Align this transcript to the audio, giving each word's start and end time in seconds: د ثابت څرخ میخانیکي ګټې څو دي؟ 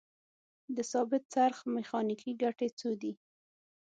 د 0.75 0.77
ثابت 0.91 1.23
څرخ 1.33 1.57
میخانیکي 1.75 2.31
ګټې 2.43 2.67
څو 2.79 2.91
دي؟ 3.01 3.13